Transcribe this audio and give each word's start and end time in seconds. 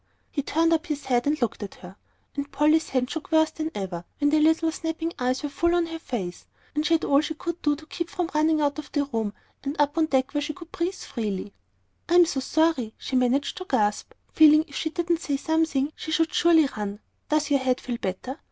He 0.31 0.41
turned 0.41 0.73
up 0.73 0.87
his 0.87 1.05
head 1.05 1.27
and 1.27 1.39
looked 1.43 1.61
at 1.61 1.75
her, 1.75 1.95
and 2.35 2.51
Polly's 2.51 2.89
hand 2.89 3.11
shook 3.11 3.31
worse 3.31 3.51
than 3.51 3.69
ever 3.75 4.03
when 4.17 4.31
the 4.31 4.39
little 4.39 4.71
snapping 4.71 5.13
eyes 5.19 5.43
were 5.43 5.49
full 5.49 5.75
on 5.75 5.85
her 5.85 5.99
face, 5.99 6.47
and 6.73 6.83
she 6.83 6.95
had 6.95 7.03
all 7.03 7.21
she 7.21 7.35
could 7.35 7.61
do 7.61 7.75
to 7.75 7.85
keep 7.85 8.09
from 8.09 8.27
running 8.33 8.61
out 8.61 8.79
of 8.79 8.91
the 8.93 9.03
room 9.05 9.31
and 9.63 9.79
up 9.79 9.99
on 9.99 10.07
deck 10.07 10.33
where 10.33 10.41
she 10.41 10.55
could 10.55 10.71
breathe 10.71 10.95
freely. 10.95 11.53
"I 12.09 12.15
am 12.15 12.25
so 12.25 12.39
sorry," 12.39 12.95
she 12.97 13.15
managed 13.15 13.57
to 13.57 13.65
gasp, 13.65 14.13
feeling 14.33 14.65
if 14.67 14.75
she 14.75 14.89
didn't 14.89 15.21
say 15.21 15.37
something, 15.37 15.93
she 15.95 16.11
should 16.11 16.33
surely 16.33 16.67
run. 16.75 16.99
"Does 17.29 17.51
your 17.51 17.59
head 17.59 17.79
feel 17.79 17.97
better?" 17.97 18.39